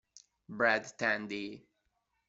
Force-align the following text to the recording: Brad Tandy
Brad 0.49 0.97
Tandy 0.97 1.61